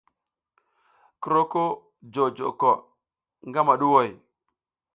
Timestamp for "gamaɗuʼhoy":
3.53-4.09